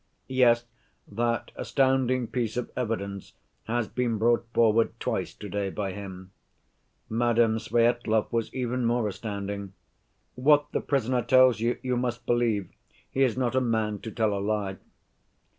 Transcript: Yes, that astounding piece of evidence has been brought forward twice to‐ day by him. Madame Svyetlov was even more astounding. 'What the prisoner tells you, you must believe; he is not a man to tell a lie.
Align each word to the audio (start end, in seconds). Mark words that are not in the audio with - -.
Yes, 0.29 0.65
that 1.07 1.51
astounding 1.55 2.25
piece 2.25 2.57
of 2.57 2.71
evidence 2.75 3.33
has 3.65 3.87
been 3.87 4.17
brought 4.17 4.47
forward 4.51 4.99
twice 4.99 5.31
to‐ 5.35 5.51
day 5.51 5.69
by 5.69 5.91
him. 5.91 6.31
Madame 7.07 7.59
Svyetlov 7.59 8.31
was 8.31 8.51
even 8.51 8.83
more 8.83 9.07
astounding. 9.07 9.73
'What 10.33 10.71
the 10.71 10.81
prisoner 10.81 11.21
tells 11.21 11.59
you, 11.59 11.77
you 11.83 11.97
must 11.97 12.25
believe; 12.25 12.71
he 13.11 13.21
is 13.21 13.37
not 13.37 13.53
a 13.53 13.61
man 13.61 13.99
to 13.99 14.09
tell 14.09 14.33
a 14.35 14.41
lie. 14.43 14.77